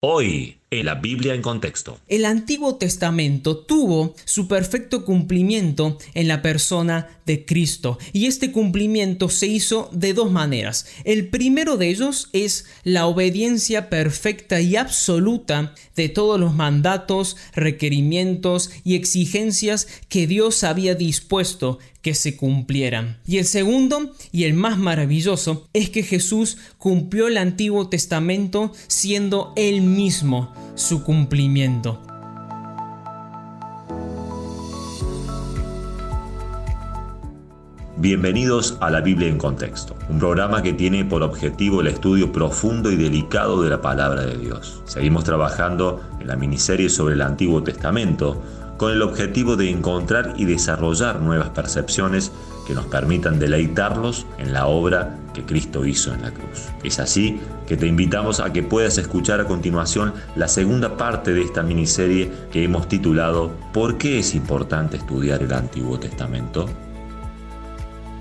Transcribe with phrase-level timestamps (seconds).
[0.00, 1.98] Hoy, en la Biblia en contexto.
[2.08, 9.28] El Antiguo Testamento tuvo su perfecto cumplimiento en la persona de Cristo y este cumplimiento
[9.28, 10.86] se hizo de dos maneras.
[11.04, 18.70] El primero de ellos es la obediencia perfecta y absoluta de todos los mandatos, requerimientos
[18.84, 23.18] y exigencias que Dios había dispuesto que se cumplieran.
[23.26, 29.52] Y el segundo, y el más maravilloso, es que Jesús cumplió el Antiguo Testamento siendo
[29.56, 32.00] él mismo su cumplimiento.
[38.00, 42.92] Bienvenidos a la Biblia en Contexto, un programa que tiene por objetivo el estudio profundo
[42.92, 44.82] y delicado de la palabra de Dios.
[44.84, 48.40] Seguimos trabajando en la miniserie sobre el Antiguo Testamento
[48.76, 52.30] con el objetivo de encontrar y desarrollar nuevas percepciones
[52.68, 56.68] que nos permitan deleitarlos en la obra que Cristo hizo en la cruz.
[56.84, 61.40] Es así que te invitamos a que puedas escuchar a continuación la segunda parte de
[61.40, 66.68] esta miniserie que hemos titulado ¿Por qué es importante estudiar el Antiguo Testamento?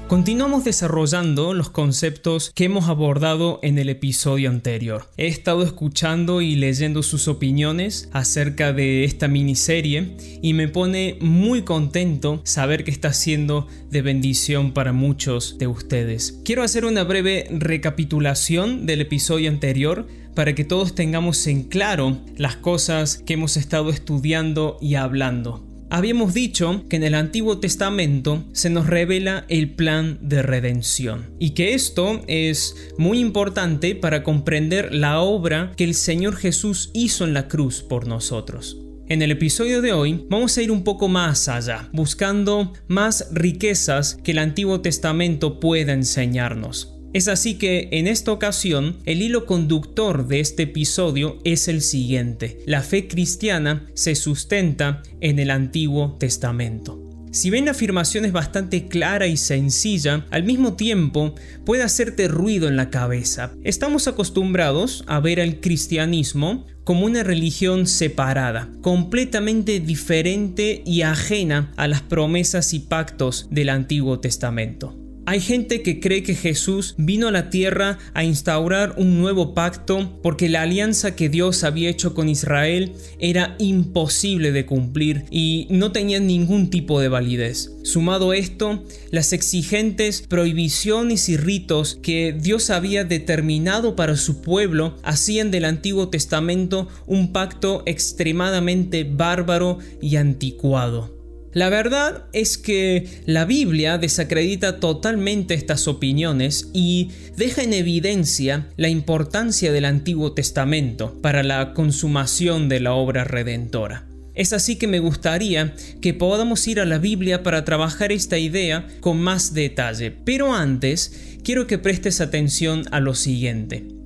[0.08, 5.10] Continuamos desarrollando los conceptos que hemos abordado en el episodio anterior.
[5.18, 11.64] He estado escuchando y leyendo sus opiniones acerca de esta miniserie y me pone muy
[11.64, 16.40] contento saber que está siendo de bendición para muchos de ustedes.
[16.46, 22.56] Quiero hacer una breve recapitulación del episodio anterior para que todos tengamos en claro las
[22.56, 25.68] cosas que hemos estado estudiando y hablando.
[25.90, 31.52] Habíamos dicho que en el Antiguo Testamento se nos revela el plan de redención y
[31.52, 37.34] que esto es muy importante para comprender la obra que el Señor Jesús hizo en
[37.34, 38.78] la cruz por nosotros.
[39.08, 44.16] En el episodio de hoy vamos a ir un poco más allá, buscando más riquezas
[44.22, 46.97] que el Antiguo Testamento pueda enseñarnos.
[47.18, 52.60] Es así que en esta ocasión el hilo conductor de este episodio es el siguiente.
[52.68, 57.04] La fe cristiana se sustenta en el Antiguo Testamento.
[57.32, 61.34] Si bien la afirmación es bastante clara y sencilla, al mismo tiempo
[61.66, 63.52] puede hacerte ruido en la cabeza.
[63.64, 71.88] Estamos acostumbrados a ver al cristianismo como una religión separada, completamente diferente y ajena a
[71.88, 75.07] las promesas y pactos del Antiguo Testamento.
[75.30, 80.18] Hay gente que cree que Jesús vino a la tierra a instaurar un nuevo pacto
[80.24, 85.92] porque la alianza que Dios había hecho con Israel era imposible de cumplir y no
[85.92, 87.74] tenía ningún tipo de validez.
[87.84, 95.52] Sumado esto, las exigentes prohibiciones y ritos que Dios había determinado para su pueblo hacían
[95.52, 101.17] del Antiguo Testamento un pacto extremadamente bárbaro y anticuado.
[101.58, 108.90] La verdad es que la Biblia desacredita totalmente estas opiniones y deja en evidencia la
[108.90, 114.06] importancia del Antiguo Testamento para la consumación de la obra redentora.
[114.36, 118.86] Es así que me gustaría que podamos ir a la Biblia para trabajar esta idea
[119.00, 120.12] con más detalle.
[120.12, 123.97] Pero antes, quiero que prestes atención a lo siguiente.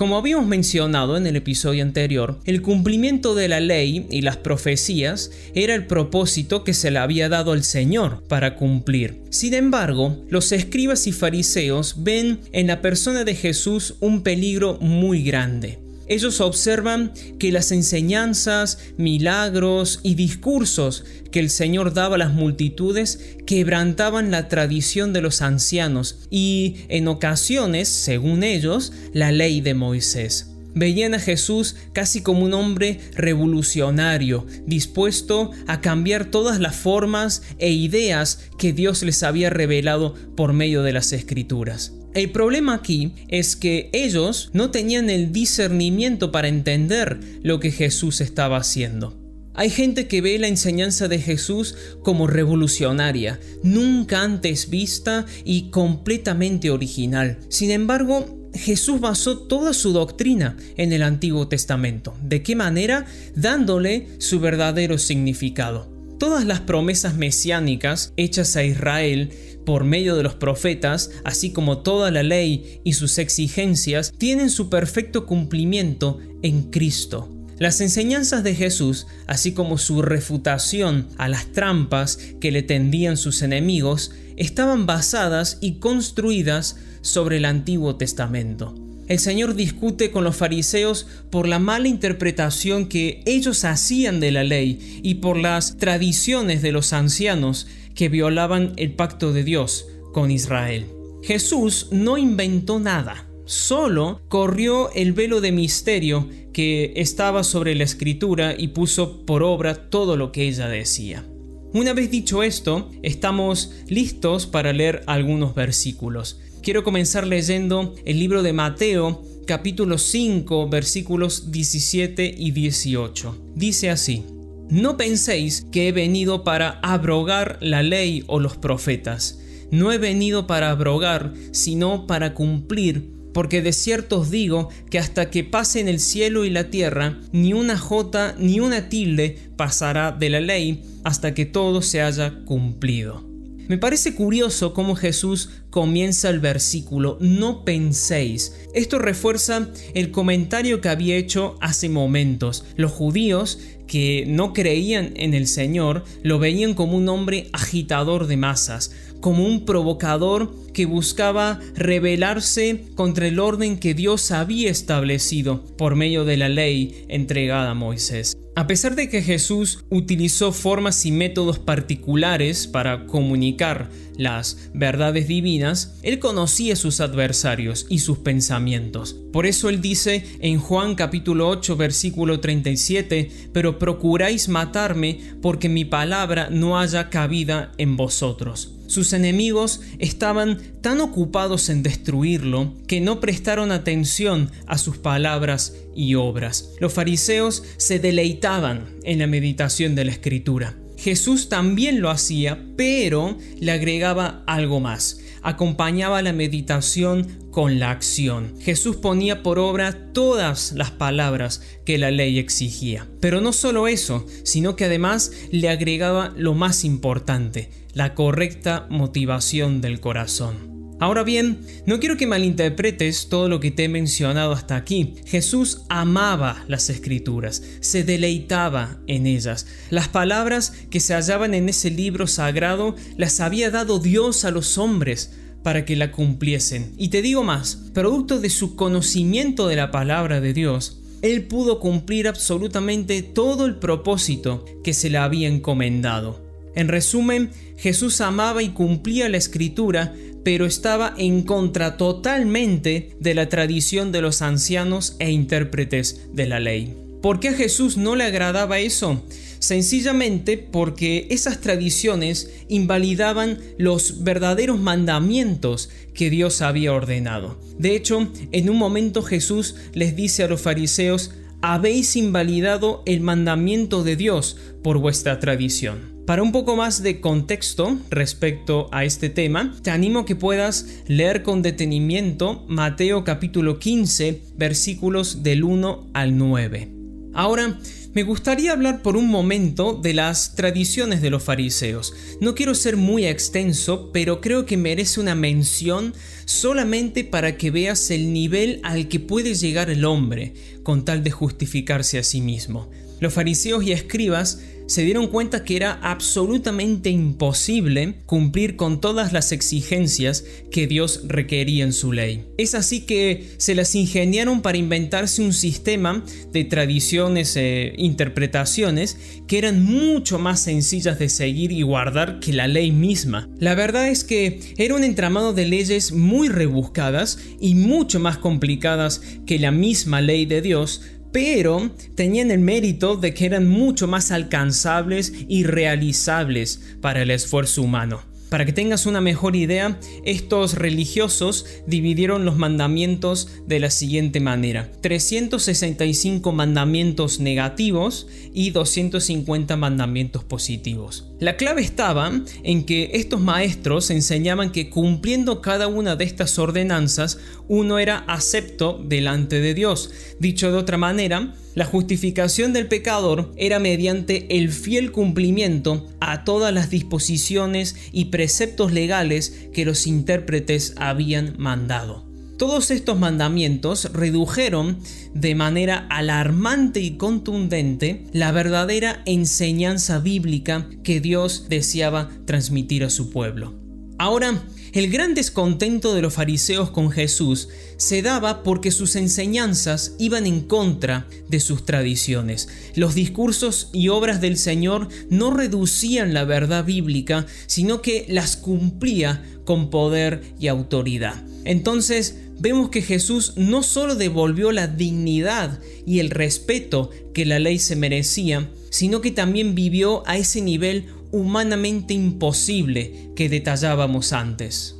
[0.00, 5.30] Como habíamos mencionado en el episodio anterior, el cumplimiento de la ley y las profecías
[5.54, 9.20] era el propósito que se le había dado al Señor para cumplir.
[9.28, 15.22] Sin embargo, los escribas y fariseos ven en la persona de Jesús un peligro muy
[15.22, 15.78] grande.
[16.10, 23.36] Ellos observan que las enseñanzas, milagros y discursos que el Señor daba a las multitudes
[23.46, 30.48] quebrantaban la tradición de los ancianos y, en ocasiones, según ellos, la ley de Moisés.
[30.74, 37.70] Veían a Jesús casi como un hombre revolucionario, dispuesto a cambiar todas las formas e
[37.70, 41.92] ideas que Dios les había revelado por medio de las escrituras.
[42.12, 48.20] El problema aquí es que ellos no tenían el discernimiento para entender lo que Jesús
[48.20, 49.16] estaba haciendo.
[49.54, 56.70] Hay gente que ve la enseñanza de Jesús como revolucionaria, nunca antes vista y completamente
[56.70, 57.38] original.
[57.48, 62.14] Sin embargo, Jesús basó toda su doctrina en el Antiguo Testamento.
[62.22, 63.06] ¿De qué manera?
[63.36, 65.99] Dándole su verdadero significado.
[66.20, 69.30] Todas las promesas mesiánicas hechas a Israel
[69.64, 74.68] por medio de los profetas, así como toda la ley y sus exigencias, tienen su
[74.68, 77.34] perfecto cumplimiento en Cristo.
[77.58, 83.40] Las enseñanzas de Jesús, así como su refutación a las trampas que le tendían sus
[83.40, 88.74] enemigos, estaban basadas y construidas sobre el Antiguo Testamento.
[89.10, 94.44] El Señor discute con los fariseos por la mala interpretación que ellos hacían de la
[94.44, 97.66] ley y por las tradiciones de los ancianos
[97.96, 100.86] que violaban el pacto de Dios con Israel.
[101.24, 108.54] Jesús no inventó nada, solo corrió el velo de misterio que estaba sobre la escritura
[108.56, 111.26] y puso por obra todo lo que ella decía.
[111.72, 116.38] Una vez dicho esto, estamos listos para leer algunos versículos.
[116.62, 123.36] Quiero comenzar leyendo el libro de Mateo, capítulo 5, versículos 17 y 18.
[123.54, 124.26] Dice así,
[124.68, 129.40] No penséis que he venido para abrogar la ley o los profetas.
[129.70, 135.30] No he venido para abrogar, sino para cumplir porque de cierto os digo que hasta
[135.30, 140.30] que pasen el cielo y la tierra, ni una jota ni una tilde pasará de
[140.30, 143.29] la ley hasta que todo se haya cumplido.
[143.68, 148.54] Me parece curioso cómo Jesús comienza el versículo, no penséis.
[148.74, 152.64] Esto refuerza el comentario que había hecho hace momentos.
[152.76, 158.36] Los judíos que no creían en el Señor lo veían como un hombre agitador de
[158.36, 165.96] masas, como un provocador que buscaba rebelarse contra el orden que Dios había establecido por
[165.96, 168.39] medio de la ley entregada a Moisés.
[168.56, 175.94] A pesar de que Jesús utilizó formas y métodos particulares para comunicar las verdades divinas,
[176.02, 179.16] él conocía sus adversarios y sus pensamientos.
[179.32, 185.84] Por eso él dice en Juan capítulo 8 versículo 37, pero procuráis matarme porque mi
[185.84, 188.74] palabra no haya cabida en vosotros.
[188.90, 196.16] Sus enemigos estaban tan ocupados en destruirlo que no prestaron atención a sus palabras y
[196.16, 196.72] obras.
[196.80, 200.79] Los fariseos se deleitaban en la meditación de la escritura.
[201.00, 205.20] Jesús también lo hacía, pero le agregaba algo más.
[205.42, 208.54] Acompañaba la meditación con la acción.
[208.60, 213.08] Jesús ponía por obra todas las palabras que la ley exigía.
[213.18, 219.80] Pero no solo eso, sino que además le agregaba lo más importante, la correcta motivación
[219.80, 220.69] del corazón.
[221.00, 225.14] Ahora bien, no quiero que malinterpretes todo lo que te he mencionado hasta aquí.
[225.24, 229.66] Jesús amaba las escrituras, se deleitaba en ellas.
[229.88, 234.76] Las palabras que se hallaban en ese libro sagrado las había dado Dios a los
[234.76, 235.32] hombres
[235.62, 236.92] para que la cumpliesen.
[236.98, 241.80] Y te digo más, producto de su conocimiento de la palabra de Dios, él pudo
[241.80, 246.50] cumplir absolutamente todo el propósito que se le había encomendado.
[246.74, 250.14] En resumen, Jesús amaba y cumplía la escritura
[250.44, 256.60] pero estaba en contra totalmente de la tradición de los ancianos e intérpretes de la
[256.60, 256.96] ley.
[257.22, 259.22] ¿Por qué a Jesús no le agradaba eso?
[259.58, 267.60] Sencillamente porque esas tradiciones invalidaban los verdaderos mandamientos que Dios había ordenado.
[267.78, 274.02] De hecho, en un momento Jesús les dice a los fariseos, habéis invalidado el mandamiento
[274.02, 276.19] de Dios por vuestra tradición.
[276.30, 281.42] Para un poco más de contexto respecto a este tema, te animo que puedas leer
[281.42, 286.88] con detenimiento Mateo capítulo 15 versículos del 1 al 9.
[287.34, 287.80] Ahora,
[288.14, 292.14] me gustaría hablar por un momento de las tradiciones de los fariseos.
[292.40, 298.08] No quiero ser muy extenso, pero creo que merece una mención solamente para que veas
[298.12, 300.54] el nivel al que puede llegar el hombre
[300.84, 302.88] con tal de justificarse a sí mismo.
[303.18, 309.52] Los fariseos y escribas se dieron cuenta que era absolutamente imposible cumplir con todas las
[309.52, 312.46] exigencias que Dios requería en su ley.
[312.58, 319.16] Es así que se las ingeniaron para inventarse un sistema de tradiciones e interpretaciones
[319.46, 323.48] que eran mucho más sencillas de seguir y guardar que la ley misma.
[323.60, 329.22] La verdad es que era un entramado de leyes muy rebuscadas y mucho más complicadas
[329.46, 334.30] que la misma ley de Dios, pero tenían el mérito de que eran mucho más
[334.30, 338.30] alcanzables y realizables para el esfuerzo humano.
[338.50, 344.90] Para que tengas una mejor idea, estos religiosos dividieron los mandamientos de la siguiente manera.
[345.00, 351.29] 365 mandamientos negativos y 250 mandamientos positivos.
[351.40, 352.30] La clave estaba
[352.64, 359.02] en que estos maestros enseñaban que cumpliendo cada una de estas ordenanzas uno era acepto
[359.02, 360.10] delante de Dios.
[360.38, 366.74] Dicho de otra manera, la justificación del pecador era mediante el fiel cumplimiento a todas
[366.74, 372.29] las disposiciones y preceptos legales que los intérpretes habían mandado.
[372.60, 374.98] Todos estos mandamientos redujeron
[375.32, 383.30] de manera alarmante y contundente la verdadera enseñanza bíblica que Dios deseaba transmitir a su
[383.30, 383.80] pueblo.
[384.18, 384.62] Ahora,
[384.92, 390.60] el gran descontento de los fariseos con Jesús se daba porque sus enseñanzas iban en
[390.60, 392.68] contra de sus tradiciones.
[392.94, 399.42] Los discursos y obras del Señor no reducían la verdad bíblica, sino que las cumplía
[399.64, 401.42] con poder y autoridad.
[401.64, 407.78] Entonces, vemos que Jesús no solo devolvió la dignidad y el respeto que la ley
[407.78, 414.96] se merecía, sino que también vivió a ese nivel humanamente imposible que detallábamos antes.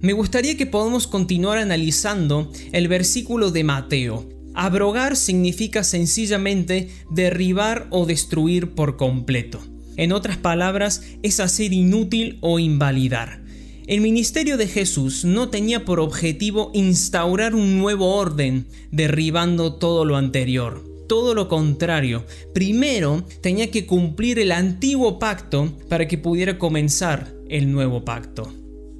[0.00, 4.28] Me gustaría que podamos continuar analizando el versículo de Mateo.
[4.54, 9.60] Abrogar significa sencillamente derribar o destruir por completo.
[9.96, 13.43] En otras palabras, es hacer inútil o invalidar.
[13.86, 20.16] El ministerio de Jesús no tenía por objetivo instaurar un nuevo orden, derribando todo lo
[20.16, 20.82] anterior.
[21.06, 22.24] Todo lo contrario,
[22.54, 28.50] primero tenía que cumplir el antiguo pacto para que pudiera comenzar el nuevo pacto.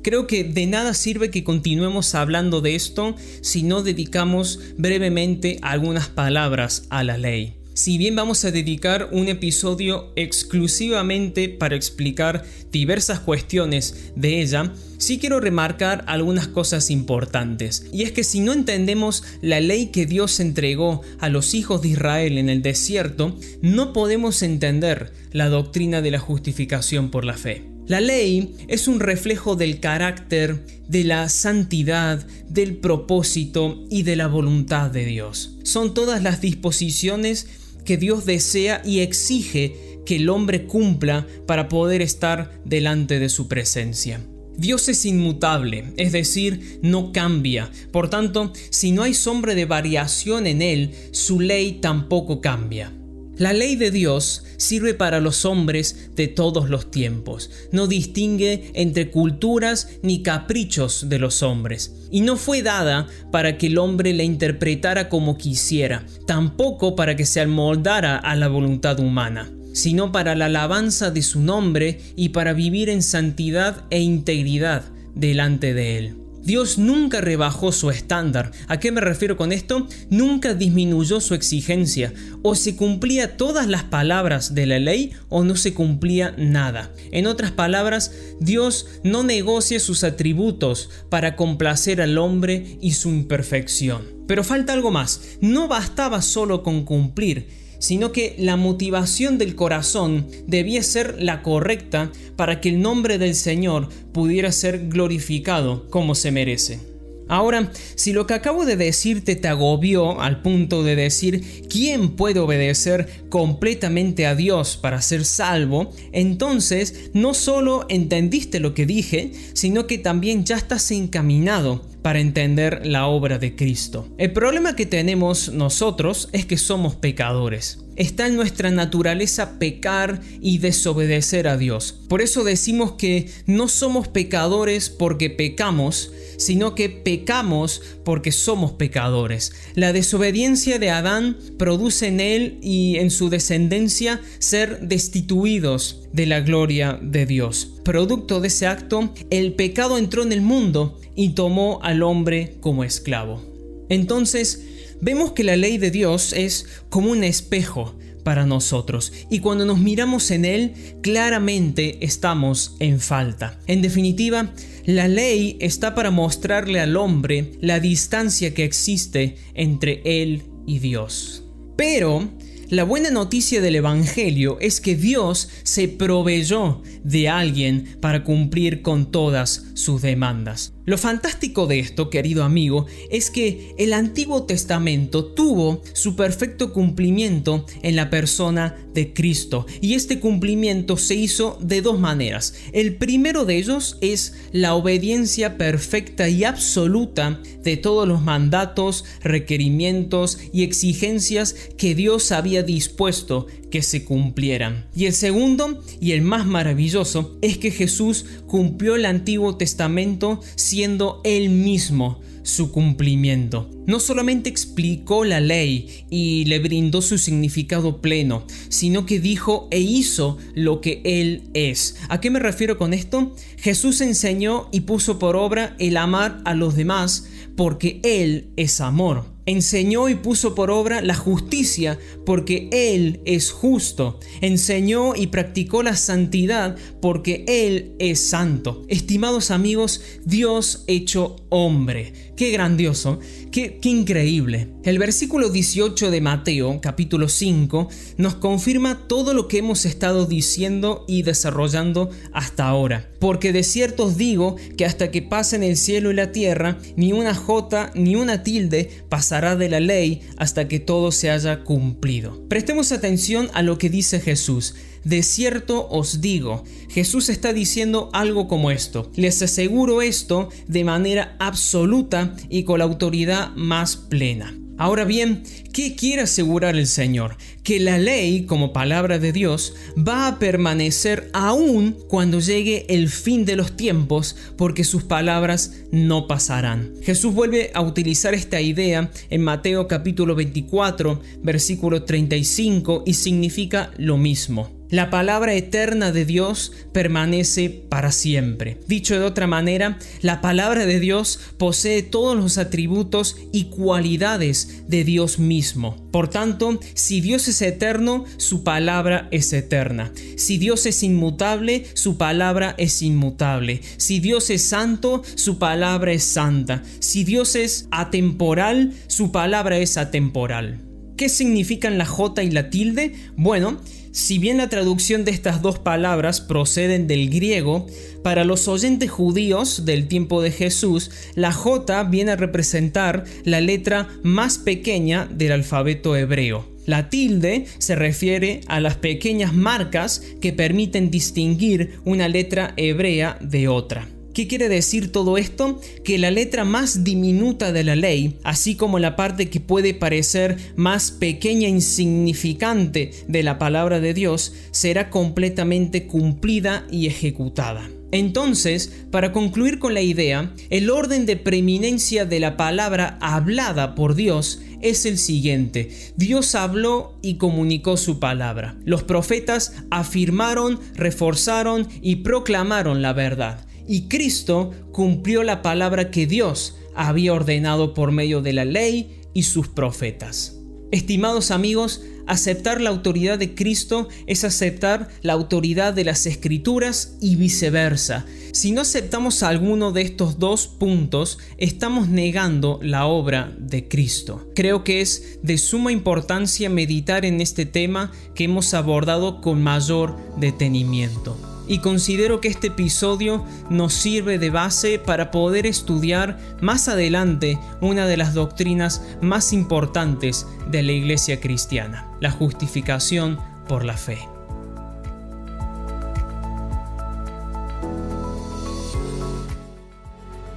[0.03, 6.09] Creo que de nada sirve que continuemos hablando de esto si no dedicamos brevemente algunas
[6.09, 7.57] palabras a la ley.
[7.77, 15.19] Si bien vamos a dedicar un episodio exclusivamente para explicar diversas cuestiones de ella, sí
[15.19, 17.85] quiero remarcar algunas cosas importantes.
[17.93, 21.89] Y es que si no entendemos la ley que Dios entregó a los hijos de
[21.89, 27.65] Israel en el desierto, no podemos entender la doctrina de la justificación por la fe.
[27.89, 34.29] La ley es un reflejo del carácter, de la santidad, del propósito y de la
[34.29, 35.57] voluntad de Dios.
[35.65, 42.03] Son todas las disposiciones que Dios desea y exige que el hombre cumpla para poder
[42.03, 44.21] estar delante de su presencia.
[44.57, 47.71] Dios es inmutable, es decir, no cambia.
[47.91, 52.93] Por tanto, si no hay sombra de variación en él, su ley tampoco cambia.
[53.37, 59.11] La ley de Dios sirve para los hombres de todos los tiempos, no distingue entre
[59.11, 64.23] culturas ni caprichos de los hombres, y no fue dada para que el hombre la
[64.23, 70.47] interpretara como quisiera, tampoco para que se amoldara a la voluntad humana sino para la
[70.47, 74.85] alabanza de su nombre y para vivir en santidad e integridad
[75.17, 76.24] delante de él.
[76.45, 78.53] Dios nunca rebajó su estándar.
[78.69, 79.89] ¿A qué me refiero con esto?
[80.11, 82.13] Nunca disminuyó su exigencia.
[82.43, 86.93] O se cumplía todas las palabras de la ley o no se cumplía nada.
[87.13, 94.03] En otras palabras, Dios no negocia sus atributos para complacer al hombre y su imperfección.
[94.27, 95.39] Pero falta algo más.
[95.41, 102.11] No bastaba solo con cumplir, sino que la motivación del corazón debía ser la correcta
[102.37, 106.95] para que el nombre del Señor pudiera ser glorificado como se merece.
[107.27, 112.41] Ahora, si lo que acabo de decirte te agobió al punto de decir quién puede
[112.41, 119.87] obedecer completamente a Dios para ser salvo, entonces no solo entendiste lo que dije, sino
[119.87, 124.07] que también ya estás encaminado para entender la obra de Cristo.
[124.19, 127.79] El problema que tenemos nosotros es que somos pecadores.
[127.97, 131.99] Está en nuestra naturaleza pecar y desobedecer a Dios.
[132.11, 139.53] Por eso decimos que no somos pecadores porque pecamos, sino que pecamos porque somos pecadores.
[139.75, 146.41] La desobediencia de Adán produce en él y en su descendencia ser destituidos de la
[146.41, 147.73] gloria de Dios.
[147.85, 152.85] Producto de ese acto, el pecado entró en el mundo y tomó al hombre como
[152.85, 153.43] esclavo.
[153.89, 154.65] Entonces,
[155.01, 159.79] vemos que la ley de Dios es como un espejo para nosotros y cuando nos
[159.79, 163.59] miramos en él claramente estamos en falta.
[163.67, 164.53] En definitiva,
[164.87, 171.45] la ley está para mostrarle al hombre la distancia que existe entre él y Dios.
[171.77, 172.29] Pero
[172.71, 179.11] la buena noticia del Evangelio es que Dios se proveyó de alguien para cumplir con
[179.11, 180.74] todas sus demandas.
[180.87, 187.65] Lo fantástico de esto, querido amigo, es que el Antiguo Testamento tuvo su perfecto cumplimiento
[187.83, 192.55] en la persona de Cristo y este cumplimiento se hizo de dos maneras.
[192.73, 200.39] El primero de ellos es la obediencia perfecta y absoluta de todos los mandatos, requerimientos
[200.53, 204.87] y exigencias que Dios había dispuesto que se cumplieran.
[204.95, 211.21] Y el segundo y el más maravilloso es que Jesús cumplió el Antiguo Testamento siendo
[211.25, 213.69] él mismo su cumplimiento.
[213.89, 219.81] No solamente explicó la ley y le brindó su significado pleno, sino que dijo e
[219.81, 221.97] hizo lo que Él es.
[222.09, 223.35] ¿A qué me refiero con esto?
[223.59, 227.27] Jesús enseñó y puso por obra el amar a los demás
[227.57, 234.19] porque Él es amor enseñó y puso por obra la justicia porque Él es justo.
[234.41, 238.83] Enseñó y practicó la santidad porque Él es santo.
[238.89, 242.13] Estimados amigos, Dios hecho hombre.
[242.37, 243.21] Qué grandioso,
[243.53, 244.69] qué, qué increíble.
[244.83, 251.05] El versículo 18 de Mateo, capítulo 5, nos confirma todo lo que hemos estado diciendo
[251.07, 253.09] y desarrollando hasta ahora.
[253.25, 257.15] Porque de cierto os digo que hasta que pasen el cielo y la tierra, ni
[257.15, 262.47] una jota ni una tilde pasará de la ley hasta que todo se haya cumplido.
[262.51, 264.75] Prestemos atención a lo que dice Jesús.
[265.05, 269.11] De cierto os digo, Jesús está diciendo algo como esto.
[269.17, 274.55] Les aseguro esto de manera absoluta y con la autoridad más plena.
[274.77, 277.37] Ahora bien, ¿qué quiere asegurar el Señor?
[277.63, 283.45] Que la ley, como palabra de Dios, va a permanecer aún cuando llegue el fin
[283.45, 286.93] de los tiempos, porque sus palabras no pasarán.
[287.03, 294.19] Jesús vuelve a utilizar esta idea en Mateo capítulo 24, versículo 35, y significa lo
[294.19, 294.84] mismo.
[294.95, 298.79] La palabra eterna de Dios permanece para siempre.
[298.87, 305.03] Dicho de otra manera, la palabra de Dios posee todos los atributos y cualidades de
[305.03, 305.97] Dios mismo.
[306.13, 310.13] Por tanto, si Dios es eterno, su palabra es eterna.
[310.37, 313.81] Si Dios es inmutable, su palabra es inmutable.
[313.97, 316.85] Si Dios es santo, su palabra es santa.
[317.01, 320.79] Si Dios es atemporal, su palabra es atemporal.
[321.17, 323.15] ¿Qué significan la J y la tilde?
[323.37, 323.81] Bueno,
[324.15, 327.89] si bien la traducción de estas dos palabras proceden del griego,
[328.23, 334.09] para los oyentes judíos del tiempo de Jesús, la J viene a representar la letra
[334.23, 336.65] más pequeña del alfabeto hebreo.
[336.87, 343.67] La tilde se refiere a las pequeñas marcas que permiten distinguir una letra hebrea de
[343.67, 344.14] otra.
[344.35, 345.81] ¿Qué quiere decir todo esto?
[346.03, 350.57] Que la letra más diminuta de la ley, así como la parte que puede parecer
[350.75, 357.89] más pequeña e insignificante de la palabra de Dios, será completamente cumplida y ejecutada.
[358.11, 364.17] Entonces, para concluir con la idea, el orden de preeminencia de la palabra hablada por
[364.17, 365.91] Dios es el siguiente.
[366.17, 368.77] Dios habló y comunicó su palabra.
[368.85, 376.77] Los profetas afirmaron, reforzaron y proclamaron la verdad y Cristo cumplió la palabra que Dios
[376.95, 380.61] había ordenado por medio de la ley y sus profetas.
[380.93, 387.35] Estimados amigos, aceptar la autoridad de Cristo es aceptar la autoridad de las escrituras y
[387.35, 388.27] viceversa.
[388.53, 394.49] Si no aceptamos alguno de estos dos puntos, estamos negando la obra de Cristo.
[394.55, 400.17] Creo que es de suma importancia meditar en este tema que hemos abordado con mayor
[400.39, 407.59] detenimiento y considero que este episodio nos sirve de base para poder estudiar más adelante
[407.81, 414.29] una de las doctrinas más importantes de la iglesia cristiana, la justificación por la fe.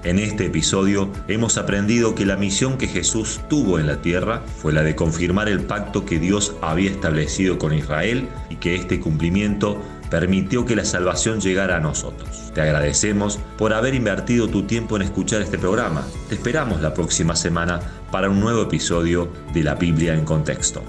[0.07, 4.71] En este episodio hemos aprendido que la misión que Jesús tuvo en la tierra fue
[4.71, 9.81] la de confirmar el pacto que Dios había establecido con Israel y que este cumplimiento
[10.09, 12.51] permitió que la salvación llegara a nosotros.
[12.53, 16.05] Te agradecemos por haber invertido tu tiempo en escuchar este programa.
[16.29, 17.79] Te esperamos la próxima semana
[18.11, 20.83] para un nuevo episodio de la Biblia en contexto.